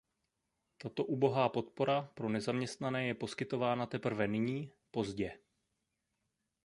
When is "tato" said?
0.77-1.05